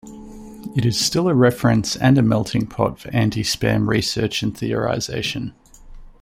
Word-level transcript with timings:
It 0.75 0.83
is 0.83 0.99
still 0.99 1.27
a 1.29 1.35
reference 1.35 1.95
and 1.95 2.17
a 2.17 2.23
melting 2.23 2.65
pot 2.65 2.97
for 2.97 3.13
anti-spam 3.15 3.87
research 3.87 4.41
and 4.41 4.51
theorization. 4.51 5.53